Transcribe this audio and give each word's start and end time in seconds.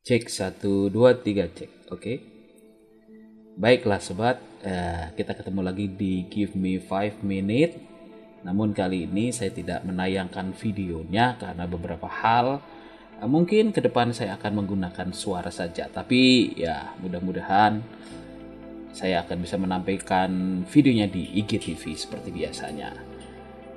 Cek 0.00 0.32
satu 0.32 0.88
dua 0.88 1.12
tiga 1.12 1.44
cek, 1.44 1.92
oke? 1.92 2.14
Baiklah 3.60 4.00
sobat, 4.00 4.40
uh, 4.64 5.12
kita 5.12 5.36
ketemu 5.36 5.60
lagi 5.60 5.92
di 5.92 6.24
Give 6.24 6.56
Me 6.56 6.80
Five 6.80 7.20
Minute. 7.20 7.76
Namun 8.40 8.72
kali 8.72 9.04
ini 9.04 9.28
saya 9.28 9.52
tidak 9.52 9.84
menayangkan 9.84 10.56
videonya 10.56 11.36
karena 11.36 11.68
beberapa 11.68 12.08
hal. 12.08 12.64
Uh, 13.20 13.28
mungkin 13.28 13.76
ke 13.76 13.84
depan 13.84 14.16
saya 14.16 14.40
akan 14.40 14.64
menggunakan 14.64 15.12
suara 15.12 15.52
saja, 15.52 15.84
tapi 15.92 16.48
ya 16.56 16.96
mudah-mudahan 17.04 17.84
saya 18.96 19.20
akan 19.20 19.36
bisa 19.44 19.60
menampilkan 19.60 20.64
videonya 20.64 21.12
di 21.12 21.44
IGTV 21.44 21.92
seperti 21.92 22.32
biasanya. 22.32 23.09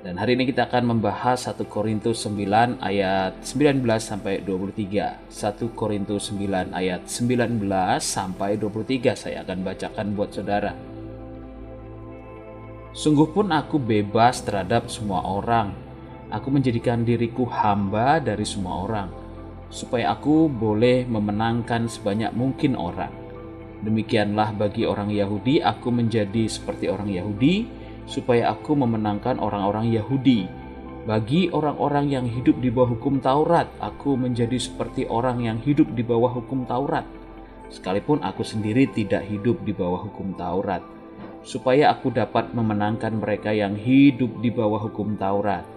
Dan 0.04 0.20
hari 0.20 0.36
ini 0.36 0.44
kita 0.52 0.68
akan 0.68 0.92
membahas 0.92 1.48
1 1.48 1.64
Korintus 1.64 2.28
9 2.28 2.76
ayat 2.84 3.40
19 3.40 3.80
sampai 3.96 4.44
23. 4.44 5.32
1 5.32 5.32
Korintus 5.72 6.28
9 6.28 6.76
ayat 6.76 7.08
19 7.08 7.64
sampai 8.04 8.60
23 8.60 9.00
saya 9.16 9.40
akan 9.40 9.64
bacakan 9.64 10.12
buat 10.12 10.28
saudara. 10.28 10.76
Sungguh 12.92 13.32
pun 13.32 13.48
aku 13.48 13.80
bebas 13.80 14.44
terhadap 14.44 14.92
semua 14.92 15.24
orang. 15.24 15.72
Aku 16.28 16.52
menjadikan 16.52 17.00
diriku 17.00 17.48
hamba 17.48 18.20
dari 18.20 18.44
semua 18.44 18.84
orang, 18.84 19.08
supaya 19.72 20.12
aku 20.12 20.52
boleh 20.52 21.08
memenangkan 21.08 21.88
sebanyak 21.88 22.28
mungkin 22.36 22.76
orang. 22.76 23.24
Demikianlah 23.80 24.52
bagi 24.52 24.84
orang 24.84 25.08
Yahudi, 25.08 25.64
aku 25.64 25.88
menjadi 25.88 26.44
seperti 26.44 26.92
orang 26.92 27.08
Yahudi, 27.08 27.83
supaya 28.04 28.52
aku 28.52 28.76
memenangkan 28.76 29.40
orang-orang 29.40 29.92
Yahudi. 29.92 30.48
Bagi 31.04 31.52
orang-orang 31.52 32.08
yang 32.08 32.24
hidup 32.24 32.64
di 32.64 32.72
bawah 32.72 32.96
hukum 32.96 33.20
Taurat, 33.20 33.68
aku 33.76 34.16
menjadi 34.16 34.56
seperti 34.56 35.04
orang 35.04 35.44
yang 35.44 35.60
hidup 35.60 35.92
di 35.92 36.00
bawah 36.00 36.32
hukum 36.32 36.64
Taurat. 36.64 37.04
Sekalipun 37.68 38.24
aku 38.24 38.40
sendiri 38.40 38.88
tidak 38.88 39.28
hidup 39.28 39.60
di 39.68 39.76
bawah 39.76 40.08
hukum 40.08 40.32
Taurat, 40.32 40.80
supaya 41.44 41.92
aku 41.92 42.08
dapat 42.08 42.56
memenangkan 42.56 43.20
mereka 43.20 43.52
yang 43.52 43.76
hidup 43.76 44.40
di 44.40 44.48
bawah 44.48 44.80
hukum 44.88 45.20
Taurat. 45.20 45.68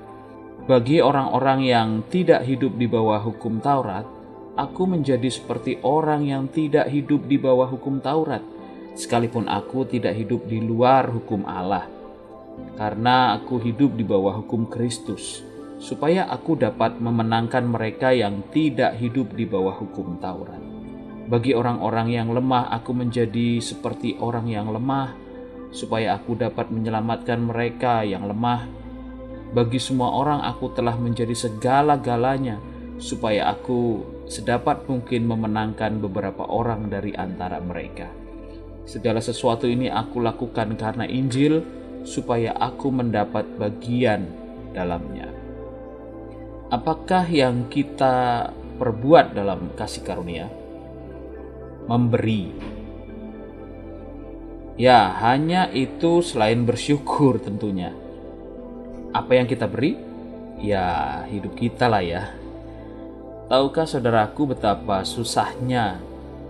Bagi 0.64 1.04
orang-orang 1.04 1.60
yang 1.64 1.90
tidak 2.08 2.48
hidup 2.48 2.80
di 2.80 2.88
bawah 2.88 3.20
hukum 3.20 3.60
Taurat, 3.60 4.08
aku 4.56 4.88
menjadi 4.88 5.28
seperti 5.28 5.84
orang 5.84 6.24
yang 6.24 6.48
tidak 6.48 6.88
hidup 6.88 7.28
di 7.28 7.36
bawah 7.36 7.68
hukum 7.68 8.00
Taurat, 8.00 8.44
sekalipun 8.96 9.52
aku 9.52 9.84
tidak 9.92 10.16
hidup 10.16 10.48
di 10.48 10.64
luar 10.64 11.12
hukum 11.12 11.44
Allah 11.44 11.97
karena 12.78 13.34
aku 13.36 13.58
hidup 13.58 13.98
di 13.98 14.06
bawah 14.06 14.46
hukum 14.46 14.70
Kristus, 14.70 15.42
supaya 15.82 16.30
aku 16.30 16.54
dapat 16.58 17.02
memenangkan 17.02 17.66
mereka 17.66 18.14
yang 18.14 18.46
tidak 18.54 18.98
hidup 19.02 19.34
di 19.34 19.50
bawah 19.50 19.74
hukum 19.74 20.22
Taurat. 20.22 20.62
Bagi 21.28 21.52
orang-orang 21.52 22.08
yang 22.14 22.30
lemah, 22.32 22.72
aku 22.72 22.96
menjadi 22.96 23.60
seperti 23.60 24.16
orang 24.22 24.48
yang 24.48 24.72
lemah, 24.72 25.12
supaya 25.76 26.16
aku 26.16 26.40
dapat 26.40 26.72
menyelamatkan 26.72 27.44
mereka 27.44 28.06
yang 28.08 28.24
lemah. 28.30 28.64
Bagi 29.52 29.76
semua 29.76 30.16
orang, 30.16 30.46
aku 30.48 30.72
telah 30.72 30.96
menjadi 30.96 31.36
segala-galanya, 31.36 32.62
supaya 32.96 33.52
aku 33.52 34.06
sedapat 34.28 34.88
mungkin 34.88 35.28
memenangkan 35.28 36.00
beberapa 36.00 36.48
orang 36.48 36.88
dari 36.88 37.12
antara 37.16 37.60
mereka. 37.60 38.08
Segala 38.88 39.20
sesuatu 39.20 39.68
ini 39.68 39.92
aku 39.92 40.24
lakukan 40.24 40.80
karena 40.80 41.04
Injil 41.04 41.60
supaya 42.08 42.56
aku 42.56 42.88
mendapat 42.88 43.44
bagian 43.60 44.32
dalamnya. 44.72 45.28
Apakah 46.72 47.28
yang 47.28 47.68
kita 47.68 48.48
perbuat 48.80 49.36
dalam 49.36 49.76
kasih 49.76 50.08
karunia? 50.08 50.48
Memberi. 51.92 52.56
Ya, 54.80 55.12
hanya 55.20 55.68
itu 55.76 56.24
selain 56.24 56.64
bersyukur 56.64 57.44
tentunya. 57.44 57.92
Apa 59.12 59.36
yang 59.36 59.48
kita 59.48 59.68
beri? 59.68 60.00
Ya, 60.64 61.24
hidup 61.28 61.60
kita 61.60 61.92
lah 61.92 62.04
ya. 62.04 62.32
Tahukah 63.48 63.88
saudaraku 63.88 64.56
betapa 64.56 65.04
susahnya 65.08 66.00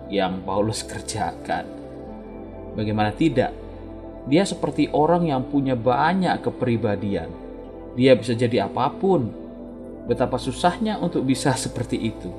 yang 0.10 0.42
Paulus 0.42 0.82
kerjakan? 0.90 1.66
Bagaimana 2.74 3.14
tidak? 3.14 3.67
Dia 4.28 4.44
seperti 4.44 4.92
orang 4.92 5.32
yang 5.32 5.48
punya 5.48 5.80
banyak 5.80 6.44
kepribadian. 6.44 7.32
Dia 7.96 8.14
bisa 8.20 8.36
jadi 8.36 8.68
apa 8.68 8.92
pun. 8.92 9.32
Betapa 10.08 10.36
susahnya 10.36 11.00
untuk 11.00 11.24
bisa 11.24 11.56
seperti 11.66 12.12
itu. 12.12 12.30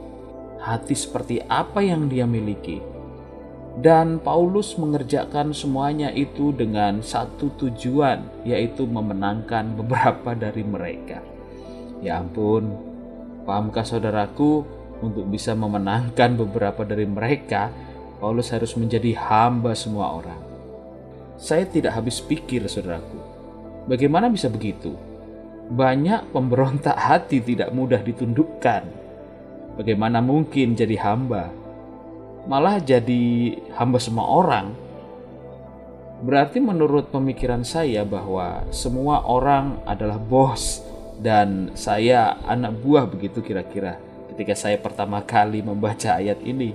Hati 0.60 0.92
seperti 0.92 1.40
apa 1.48 1.80
yang 1.80 2.12
dia 2.12 2.28
miliki. 2.28 2.80
Dan 3.78 4.18
Paulus 4.18 4.74
mengerjakan 4.74 5.54
semuanya 5.54 6.10
itu 6.10 6.50
dengan 6.50 6.98
satu 6.98 7.54
tujuan, 7.56 8.42
yaitu 8.42 8.84
memenangkan 8.84 9.72
beberapa 9.78 10.34
dari 10.34 10.66
mereka. 10.66 11.22
Ya 12.02 12.18
ampun, 12.18 12.74
pahamkah 13.46 13.86
saudaraku, 13.86 14.66
untuk 14.98 15.30
bisa 15.30 15.54
memenangkan 15.54 16.34
beberapa 16.34 16.82
dari 16.82 17.06
mereka, 17.06 17.70
Paulus 18.18 18.50
harus 18.50 18.74
menjadi 18.74 19.14
hamba 19.14 19.78
semua 19.78 20.10
orang. 20.10 20.47
Saya 21.38 21.70
tidak 21.70 21.94
habis 21.94 22.18
pikir, 22.18 22.66
saudaraku. 22.66 23.22
Bagaimana 23.86 24.26
bisa 24.26 24.50
begitu? 24.50 24.98
Banyak 25.70 26.34
pemberontak 26.34 26.98
hati 27.08 27.38
tidak 27.38 27.70
mudah 27.70 28.02
ditundukkan. 28.02 28.82
Bagaimana 29.78 30.18
mungkin 30.18 30.74
jadi 30.74 30.98
hamba? 30.98 31.54
Malah 32.50 32.82
jadi 32.82 33.54
hamba 33.78 34.02
semua 34.02 34.26
orang. 34.26 34.74
Berarti 36.18 36.58
menurut 36.58 37.14
pemikiran 37.14 37.62
saya 37.62 38.02
bahwa 38.02 38.66
semua 38.74 39.22
orang 39.22 39.78
adalah 39.86 40.18
bos 40.18 40.82
dan 41.22 41.70
saya 41.78 42.34
anak 42.50 42.74
buah 42.82 43.06
begitu 43.06 43.38
kira-kira 43.38 44.02
ketika 44.34 44.58
saya 44.58 44.82
pertama 44.82 45.22
kali 45.22 45.62
membaca 45.62 46.18
ayat 46.18 46.42
ini. 46.42 46.74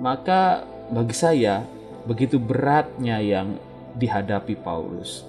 Maka 0.00 0.64
bagi 0.88 1.12
saya 1.12 1.68
begitu 2.10 2.42
beratnya 2.42 3.22
yang 3.22 3.54
dihadapi 3.94 4.58
Paulus. 4.58 5.22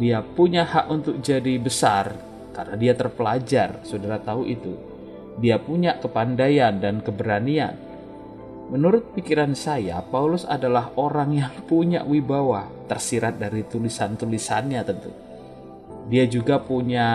Dia 0.00 0.24
punya 0.24 0.64
hak 0.64 0.88
untuk 0.88 1.20
jadi 1.20 1.60
besar 1.60 2.16
karena 2.56 2.80
dia 2.80 2.96
terpelajar, 2.96 3.84
saudara 3.84 4.16
tahu 4.16 4.48
itu. 4.48 4.72
Dia 5.36 5.60
punya 5.60 6.00
kepandaian 6.00 6.80
dan 6.80 7.04
keberanian. 7.04 7.76
Menurut 8.72 9.12
pikiran 9.12 9.52
saya, 9.52 10.00
Paulus 10.00 10.48
adalah 10.48 10.92
orang 10.96 11.36
yang 11.36 11.52
punya 11.68 12.04
wibawa, 12.04 12.68
tersirat 12.88 13.36
dari 13.36 13.64
tulisan-tulisannya 13.68 14.80
tentu. 14.88 15.12
Dia 16.08 16.24
juga 16.24 16.56
punya 16.56 17.08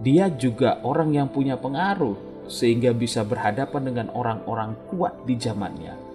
dia 0.00 0.32
juga 0.32 0.80
orang 0.80 1.12
yang 1.12 1.28
punya 1.28 1.60
pengaruh 1.60 2.48
sehingga 2.48 2.96
bisa 2.96 3.20
berhadapan 3.20 3.92
dengan 3.92 4.06
orang-orang 4.16 4.72
kuat 4.88 5.12
di 5.28 5.36
zamannya 5.36 6.09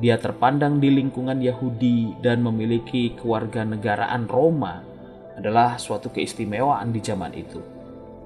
dia 0.00 0.16
terpandang 0.16 0.80
di 0.80 0.88
lingkungan 0.88 1.36
Yahudi 1.36 2.16
dan 2.24 2.40
memiliki 2.40 3.12
kewarganegaraan 3.20 4.24
Roma 4.24 4.80
adalah 5.36 5.76
suatu 5.76 6.08
keistimewaan 6.08 6.92
di 6.92 7.00
zaman 7.04 7.32
itu. 7.36 7.60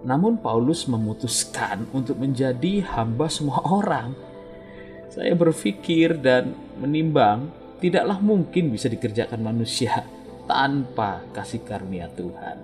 Namun 0.07 0.39
Paulus 0.39 0.87
memutuskan 0.87 1.91
untuk 1.91 2.23
menjadi 2.23 2.87
hamba 2.95 3.27
semua 3.27 3.63
orang. 3.83 4.15
Saya 5.11 5.33
berpikir 5.35 6.21
dan 6.21 6.55
menimbang 6.79 7.51
tidaklah 7.83 8.21
mungkin 8.23 8.71
bisa 8.71 8.87
dikerjakan 8.87 9.43
manusia 9.43 10.07
tanpa 10.51 11.27
kasih 11.35 11.67
karunia 11.67 12.07
Tuhan. 12.15 12.63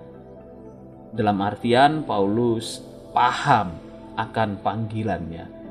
Dalam 1.13 1.37
artian 1.43 2.07
Paulus 2.07 2.79
paham 3.11 3.77
akan 4.17 4.61
panggilannya 4.61 5.63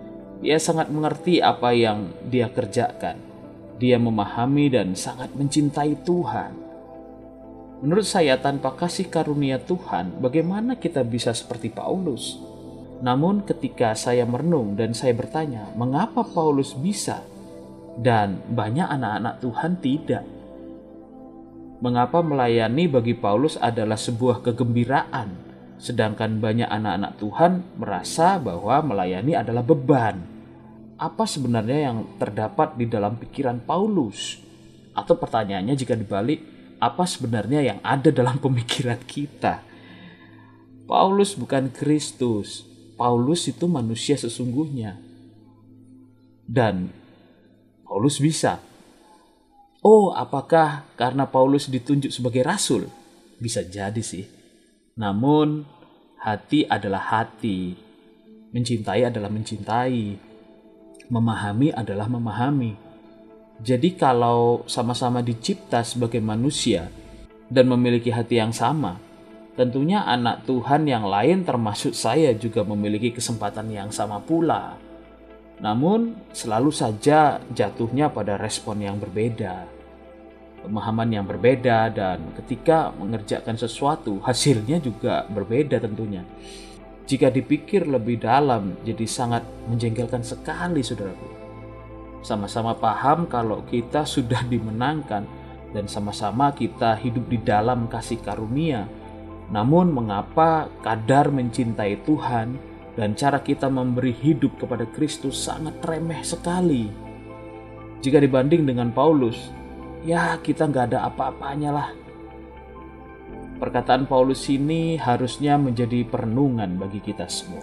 ia 0.42 0.59
sangat 0.59 0.91
mengerti 0.91 1.39
apa 1.39 1.71
yang 1.71 2.10
dia 2.27 2.51
kerjakan. 2.51 3.31
Dia 3.82 3.98
memahami 3.98 4.70
dan 4.70 4.94
sangat 4.94 5.34
mencintai 5.34 6.06
Tuhan. 6.06 6.54
Menurut 7.82 8.06
saya, 8.06 8.38
tanpa 8.38 8.78
kasih 8.78 9.10
karunia 9.10 9.58
Tuhan, 9.58 10.22
bagaimana 10.22 10.78
kita 10.78 11.02
bisa 11.02 11.34
seperti 11.34 11.66
Paulus? 11.66 12.38
Namun, 13.02 13.42
ketika 13.42 13.90
saya 13.98 14.22
merenung 14.22 14.78
dan 14.78 14.94
saya 14.94 15.18
bertanya, 15.18 15.66
mengapa 15.74 16.22
Paulus 16.22 16.78
bisa 16.78 17.26
dan 17.98 18.38
banyak 18.54 18.86
anak-anak 18.86 19.42
Tuhan 19.42 19.72
tidak? 19.82 20.24
Mengapa 21.82 22.22
melayani 22.22 22.86
bagi 22.86 23.18
Paulus 23.18 23.58
adalah 23.58 23.98
sebuah 23.98 24.46
kegembiraan, 24.46 25.34
sedangkan 25.82 26.38
banyak 26.38 26.70
anak-anak 26.70 27.18
Tuhan 27.18 27.52
merasa 27.82 28.38
bahwa 28.38 28.78
melayani 28.86 29.34
adalah 29.34 29.66
beban? 29.66 30.31
Apa 31.03 31.27
sebenarnya 31.27 31.91
yang 31.91 32.07
terdapat 32.22 32.78
di 32.78 32.87
dalam 32.87 33.19
pikiran 33.19 33.59
Paulus? 33.66 34.39
Atau 34.95 35.19
pertanyaannya 35.19 35.75
jika 35.75 35.99
dibalik, 35.99 36.39
apa 36.78 37.03
sebenarnya 37.03 37.59
yang 37.59 37.78
ada 37.83 38.15
dalam 38.15 38.39
pemikiran 38.39 39.03
kita? 39.03 39.66
Paulus 40.87 41.34
bukan 41.34 41.75
Kristus. 41.75 42.63
Paulus 42.95 43.51
itu 43.51 43.66
manusia 43.66 44.15
sesungguhnya. 44.15 45.10
dan 46.47 46.93
Paulus 47.87 48.21
bisa. 48.21 48.60
Oh, 49.81 50.13
apakah 50.13 50.84
karena 51.01 51.25
Paulus 51.25 51.66
ditunjuk 51.66 52.13
sebagai 52.13 52.45
rasul? 52.45 52.93
Bisa 53.41 53.65
jadi 53.65 53.99
sih. 54.04 54.28
Namun, 54.95 55.65
hati 56.21 56.69
adalah 56.69 57.01
hati. 57.01 57.72
Mencintai 58.53 59.09
adalah 59.09 59.33
mencintai. 59.33 60.31
Memahami 61.12 61.68
adalah 61.76 62.09
memahami. 62.09 62.72
Jadi 63.60 63.92
kalau 64.00 64.64
sama-sama 64.64 65.20
dicipta 65.20 65.84
sebagai 65.84 66.24
manusia 66.24 66.88
dan 67.53 67.68
memiliki 67.68 68.09
hati 68.09 68.41
yang 68.41 68.50
sama, 68.56 68.97
tentunya 69.53 70.09
anak 70.09 70.48
Tuhan 70.48 70.88
yang 70.88 71.04
lain 71.04 71.44
termasuk 71.44 71.92
saya 71.92 72.32
juga 72.32 72.64
memiliki 72.64 73.12
kesempatan 73.12 73.68
yang 73.68 73.92
sama 73.92 74.24
pula. 74.24 74.80
Namun 75.60 76.16
selalu 76.32 76.72
saja 76.72 77.44
jatuhnya 77.53 78.08
pada 78.08 78.41
respon 78.41 78.80
yang 78.80 78.97
berbeda 78.97 79.82
pemahaman 80.62 81.10
yang 81.10 81.26
berbeda 81.26 81.91
dan 81.91 82.22
ketika 82.38 82.94
mengerjakan 82.94 83.58
sesuatu 83.58 84.22
hasilnya 84.22 84.78
juga 84.78 85.26
berbeda 85.26 85.82
tentunya. 85.82 86.22
Jika 87.12 87.28
dipikir 87.28 87.84
lebih 87.84 88.24
dalam 88.24 88.72
jadi 88.88 89.04
sangat 89.04 89.44
menjengkelkan 89.68 90.24
sekali 90.24 90.80
saudaraku. 90.80 91.28
Sama-sama 92.24 92.72
paham 92.72 93.28
kalau 93.28 93.60
kita 93.68 94.09
sudah 94.09 94.41
dimenangkan 94.53 95.28
dan 95.76 95.84
sama-sama 95.92 96.56
kita 96.56 96.97
hidup 96.97 97.28
di 97.28 97.36
dalam 97.36 97.84
kasih 97.84 98.16
karunia. 98.24 98.88
Namun 99.53 99.92
mengapa 99.92 100.72
kadar 100.80 101.28
mencintai 101.28 102.00
Tuhan 102.09 102.56
dan 102.97 103.12
cara 103.12 103.44
kita 103.44 103.68
memberi 103.68 104.16
hidup 104.16 104.56
kepada 104.56 104.88
Kristus 104.88 105.36
sangat 105.36 105.84
remeh 105.84 106.24
sekali. 106.24 106.88
Jika 108.00 108.24
dibanding 108.24 108.65
dengan 108.65 108.88
Paulus, 108.88 109.53
ya 110.00 110.41
kita 110.41 110.65
nggak 110.65 110.97
ada 110.97 111.12
apa-apanya 111.12 111.76
lah. 111.76 112.02
Perkataan 113.62 114.10
Paulus 114.10 114.50
ini 114.50 114.98
harusnya 114.98 115.54
menjadi 115.54 116.03
perenungan 116.03 116.82
bagi 116.82 116.98
kita 116.98 117.30
semua 117.30 117.62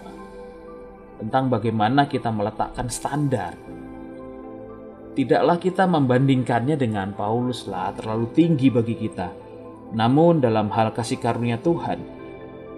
tentang 1.20 1.52
bagaimana 1.52 2.08
kita 2.08 2.32
meletakkan 2.32 2.88
standar. 2.88 3.52
Tidaklah 5.12 5.60
kita 5.60 5.84
membandingkannya 5.84 6.80
dengan 6.80 7.12
Paulus 7.12 7.68
lah 7.68 7.92
terlalu 7.92 8.32
tinggi 8.32 8.72
bagi 8.72 8.96
kita. 8.96 9.28
Namun 9.92 10.40
dalam 10.40 10.72
hal 10.72 10.96
kasih 10.96 11.20
karunia 11.20 11.60
Tuhan, 11.60 12.00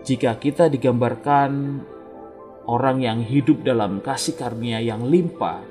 jika 0.02 0.34
kita 0.42 0.66
digambarkan 0.66 1.78
orang 2.66 3.06
yang 3.06 3.22
hidup 3.22 3.62
dalam 3.62 4.02
kasih 4.02 4.34
karunia 4.34 4.82
yang 4.82 5.06
limpah, 5.06 5.62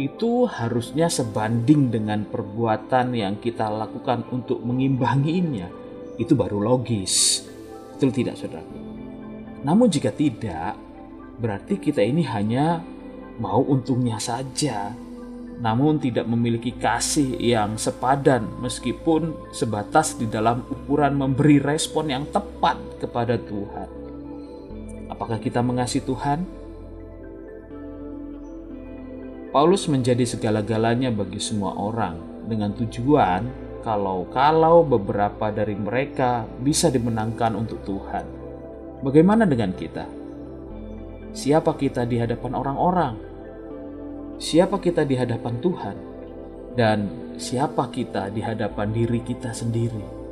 itu 0.00 0.48
harusnya 0.48 1.12
sebanding 1.12 1.92
dengan 1.92 2.24
perbuatan 2.24 3.12
yang 3.12 3.36
kita 3.36 3.68
lakukan 3.68 4.24
untuk 4.32 4.64
mengimbanginya. 4.64 5.83
Itu 6.20 6.38
baru 6.38 6.62
logis. 6.62 7.46
Betul 7.94 8.10
tidak, 8.14 8.38
saudara? 8.38 8.66
Namun 9.64 9.88
jika 9.88 10.12
tidak, 10.12 10.76
berarti 11.40 11.80
kita 11.80 12.04
ini 12.04 12.22
hanya 12.28 12.84
mau 13.40 13.64
untungnya 13.64 14.20
saja, 14.20 14.94
namun 15.58 16.02
tidak 16.02 16.26
memiliki 16.26 16.74
kasih 16.74 17.38
yang 17.38 17.78
sepadan 17.78 18.46
meskipun 18.60 19.34
sebatas 19.54 20.18
di 20.18 20.26
dalam 20.26 20.66
ukuran 20.66 21.14
memberi 21.14 21.62
respon 21.62 22.10
yang 22.10 22.24
tepat 22.30 22.76
kepada 22.98 23.38
Tuhan. 23.38 23.88
Apakah 25.10 25.38
kita 25.38 25.62
mengasihi 25.62 26.04
Tuhan? 26.04 26.42
Paulus 29.54 29.86
menjadi 29.86 30.26
segala-galanya 30.26 31.14
bagi 31.14 31.38
semua 31.38 31.78
orang 31.78 32.18
dengan 32.50 32.74
tujuan 32.74 33.63
kalau-kalau 33.84 34.80
beberapa 34.80 35.52
dari 35.52 35.76
mereka 35.76 36.48
bisa 36.64 36.88
dimenangkan 36.88 37.52
untuk 37.52 37.84
Tuhan. 37.84 38.24
Bagaimana 39.04 39.44
dengan 39.44 39.76
kita? 39.76 40.08
Siapa 41.36 41.76
kita 41.76 42.08
di 42.08 42.16
hadapan 42.16 42.52
orang-orang? 42.56 43.14
Siapa 44.40 44.80
kita 44.80 45.04
di 45.04 45.20
hadapan 45.20 45.60
Tuhan? 45.60 45.96
Dan 46.74 46.98
siapa 47.36 47.92
kita 47.92 48.32
di 48.32 48.40
hadapan 48.40 48.88
diri 48.88 49.20
kita 49.20 49.52
sendiri? 49.52 50.24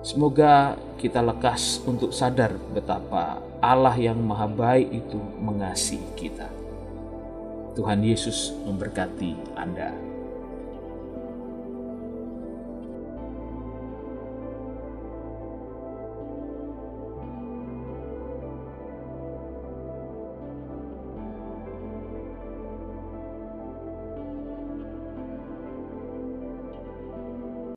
Semoga 0.00 0.78
kita 0.96 1.20
lekas 1.20 1.82
untuk 1.84 2.14
sadar 2.14 2.56
betapa 2.72 3.42
Allah 3.60 3.92
yang 3.98 4.16
Maha 4.22 4.48
Baik 4.48 4.88
itu 5.04 5.18
mengasihi 5.42 6.08
kita. 6.16 6.48
Tuhan 7.76 8.00
Yesus 8.00 8.54
memberkati 8.64 9.58
Anda. 9.58 10.09